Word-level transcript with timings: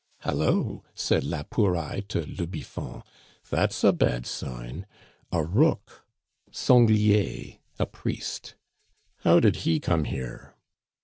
"Hallo!" 0.21 0.83
said 0.95 1.23
la 1.23 1.43
Pouraille 1.43 1.99
to 2.07 2.21
le 2.25 2.47
Biffon, 2.47 3.03
"that's 3.51 3.83
a 3.83 3.91
bad 3.93 4.25
sign! 4.25 4.87
A 5.31 5.43
rook! 5.43 6.07
(sanglier, 6.51 7.59
a 7.77 7.85
priest). 7.85 8.55
How 9.19 9.39
did 9.39 9.57
he 9.57 9.79
come 9.79 10.05
here?" 10.05 10.55